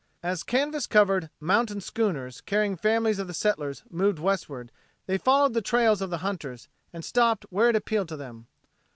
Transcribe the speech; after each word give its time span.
As 0.23 0.41
canvas 0.41 0.87
covered 0.87 1.29
mountain 1.39 1.79
schooners 1.79 2.41
carrying 2.41 2.75
families 2.75 3.19
of 3.19 3.27
the 3.27 3.35
settlers 3.35 3.83
moved 3.91 4.17
westward 4.17 4.71
they 5.05 5.19
followed 5.19 5.53
the 5.53 5.61
trails 5.61 6.01
of 6.01 6.09
the 6.09 6.17
hunters 6.25 6.69
and 6.91 7.05
stopped 7.05 7.45
where 7.51 7.69
it 7.69 7.75
appealed 7.75 8.09
to 8.09 8.17
them. 8.17 8.47